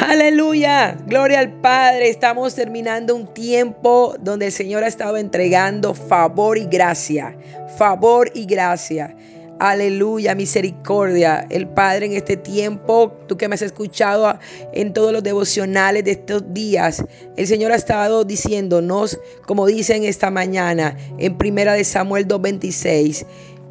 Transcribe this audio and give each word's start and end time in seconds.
Aleluya, 0.00 0.96
gloria 1.06 1.40
al 1.40 1.52
Padre. 1.60 2.08
Estamos 2.08 2.54
terminando 2.54 3.14
un 3.14 3.26
tiempo 3.34 4.14
donde 4.20 4.46
el 4.46 4.52
Señor 4.52 4.84
ha 4.84 4.86
estado 4.86 5.16
entregando 5.16 5.94
favor 5.94 6.56
y 6.56 6.66
gracia, 6.66 7.36
favor 7.76 8.30
y 8.34 8.46
gracia. 8.46 9.14
Aleluya, 9.58 10.34
misericordia. 10.34 11.46
El 11.50 11.68
Padre 11.68 12.06
en 12.06 12.12
este 12.12 12.36
tiempo, 12.38 13.12
tú 13.26 13.36
que 13.36 13.46
me 13.46 13.56
has 13.56 13.62
escuchado 13.62 14.38
en 14.72 14.94
todos 14.94 15.12
los 15.12 15.22
devocionales 15.22 16.02
de 16.04 16.12
estos 16.12 16.54
días, 16.54 17.04
el 17.36 17.46
Señor 17.46 17.72
ha 17.72 17.76
estado 17.76 18.24
diciéndonos, 18.24 19.20
como 19.46 19.66
dicen 19.66 20.04
esta 20.04 20.30
mañana 20.30 20.96
en 21.18 21.36
Primera 21.36 21.74
de 21.74 21.84
Samuel 21.84 22.26
2:26, 22.26 23.26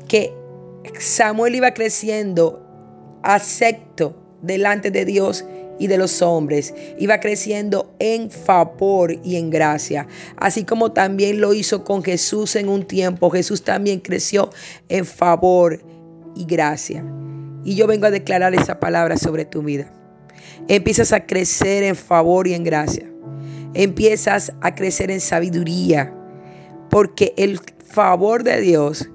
que 0.07 0.31
Samuel 0.99 1.55
iba 1.55 1.73
creciendo 1.73 2.63
acepto 3.23 4.15
delante 4.41 4.91
de 4.91 5.05
Dios 5.05 5.45
y 5.79 5.87
de 5.87 5.97
los 5.97 6.21
hombres. 6.21 6.73
Iba 6.99 7.19
creciendo 7.19 7.91
en 7.99 8.29
favor 8.29 9.17
y 9.23 9.37
en 9.37 9.49
gracia. 9.49 10.07
Así 10.37 10.63
como 10.63 10.91
también 10.91 11.41
lo 11.41 11.53
hizo 11.53 11.83
con 11.83 12.03
Jesús 12.03 12.55
en 12.55 12.69
un 12.69 12.85
tiempo. 12.85 13.31
Jesús 13.31 13.63
también 13.63 14.01
creció 14.01 14.49
en 14.89 15.05
favor 15.05 15.81
y 16.35 16.45
gracia. 16.45 17.03
Y 17.63 17.75
yo 17.75 17.87
vengo 17.87 18.05
a 18.05 18.11
declarar 18.11 18.53
esa 18.53 18.79
palabra 18.79 19.17
sobre 19.17 19.45
tu 19.45 19.63
vida. 19.63 19.91
Empiezas 20.67 21.13
a 21.13 21.25
crecer 21.25 21.83
en 21.83 21.95
favor 21.95 22.47
y 22.47 22.53
en 22.53 22.63
gracia. 22.63 23.09
Empiezas 23.73 24.51
a 24.61 24.75
crecer 24.75 25.09
en 25.09 25.21
sabiduría. 25.21 26.13
Porque 26.89 27.33
el 27.37 27.59
favor 27.85 28.43
de 28.43 28.61
Dios 28.61 29.09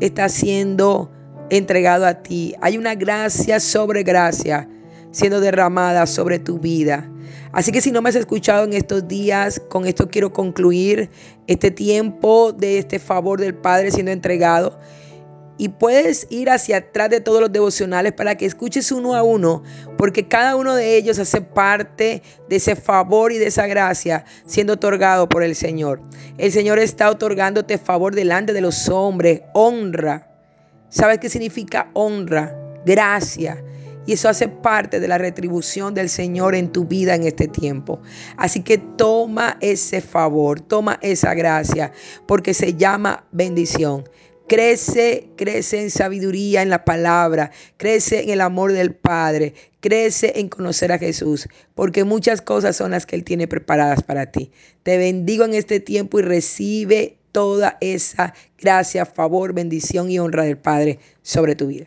está 0.00 0.28
siendo 0.28 1.10
entregado 1.50 2.06
a 2.06 2.14
ti. 2.14 2.54
Hay 2.60 2.76
una 2.78 2.94
gracia 2.94 3.60
sobre 3.60 4.02
gracia 4.02 4.68
siendo 5.10 5.40
derramada 5.40 6.06
sobre 6.06 6.38
tu 6.38 6.58
vida. 6.58 7.10
Así 7.52 7.72
que 7.72 7.80
si 7.80 7.90
no 7.90 8.02
me 8.02 8.10
has 8.10 8.14
escuchado 8.14 8.64
en 8.64 8.74
estos 8.74 9.08
días, 9.08 9.60
con 9.68 9.86
esto 9.86 10.08
quiero 10.08 10.32
concluir 10.32 11.10
este 11.46 11.70
tiempo 11.70 12.52
de 12.52 12.78
este 12.78 12.98
favor 12.98 13.40
del 13.40 13.54
Padre 13.54 13.90
siendo 13.90 14.12
entregado. 14.12 14.78
Y 15.60 15.70
puedes 15.70 16.28
ir 16.30 16.50
hacia 16.50 16.76
atrás 16.76 17.10
de 17.10 17.20
todos 17.20 17.40
los 17.40 17.50
devocionales 17.50 18.12
para 18.12 18.36
que 18.36 18.46
escuches 18.46 18.92
uno 18.92 19.16
a 19.16 19.24
uno, 19.24 19.64
porque 19.96 20.28
cada 20.28 20.54
uno 20.54 20.76
de 20.76 20.96
ellos 20.96 21.18
hace 21.18 21.40
parte 21.40 22.22
de 22.48 22.56
ese 22.56 22.76
favor 22.76 23.32
y 23.32 23.38
de 23.38 23.46
esa 23.46 23.66
gracia 23.66 24.24
siendo 24.46 24.74
otorgado 24.74 25.28
por 25.28 25.42
el 25.42 25.56
Señor. 25.56 26.00
El 26.36 26.52
Señor 26.52 26.78
está 26.78 27.10
otorgándote 27.10 27.76
favor 27.76 28.14
delante 28.14 28.52
de 28.52 28.60
los 28.60 28.88
hombres, 28.88 29.40
honra. 29.52 30.27
¿Sabes 30.90 31.18
qué 31.18 31.28
significa 31.28 31.90
honra? 31.92 32.56
Gracia. 32.86 33.62
Y 34.06 34.14
eso 34.14 34.30
hace 34.30 34.48
parte 34.48 35.00
de 35.00 35.08
la 35.08 35.18
retribución 35.18 35.92
del 35.92 36.08
Señor 36.08 36.54
en 36.54 36.72
tu 36.72 36.86
vida 36.86 37.14
en 37.14 37.24
este 37.24 37.46
tiempo. 37.46 38.00
Así 38.38 38.62
que 38.62 38.78
toma 38.78 39.58
ese 39.60 40.00
favor, 40.00 40.60
toma 40.60 40.98
esa 41.02 41.34
gracia, 41.34 41.92
porque 42.26 42.54
se 42.54 42.72
llama 42.72 43.26
bendición. 43.32 44.08
Crece, 44.48 45.28
crece 45.36 45.82
en 45.82 45.90
sabiduría 45.90 46.62
en 46.62 46.70
la 46.70 46.86
palabra, 46.86 47.50
crece 47.76 48.22
en 48.22 48.30
el 48.30 48.40
amor 48.40 48.72
del 48.72 48.94
Padre, 48.94 49.52
crece 49.80 50.32
en 50.36 50.48
conocer 50.48 50.90
a 50.90 50.98
Jesús, 50.98 51.46
porque 51.74 52.04
muchas 52.04 52.40
cosas 52.40 52.76
son 52.76 52.92
las 52.92 53.04
que 53.04 53.14
Él 53.14 53.24
tiene 53.24 53.46
preparadas 53.46 54.02
para 54.02 54.32
ti. 54.32 54.50
Te 54.84 54.96
bendigo 54.96 55.44
en 55.44 55.52
este 55.52 55.80
tiempo 55.80 56.18
y 56.18 56.22
recibe 56.22 57.18
toda 57.38 57.78
esa 57.80 58.34
gracia, 58.58 59.06
favor, 59.06 59.52
bendición 59.52 60.10
y 60.10 60.18
honra 60.18 60.42
del 60.42 60.58
Padre 60.58 60.98
sobre 61.22 61.54
tu 61.54 61.68
vida. 61.68 61.86